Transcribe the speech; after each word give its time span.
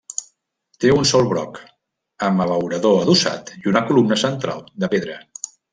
Té 0.85 0.93
un 0.95 1.05
sol 1.09 1.29
broc, 1.33 1.59
amb 2.29 2.43
abeurador 2.47 2.99
adossat 3.05 3.55
i 3.61 3.63
una 3.75 3.87
columna 3.93 4.23
central 4.27 4.69
de 4.85 4.95
pedra. 4.97 5.25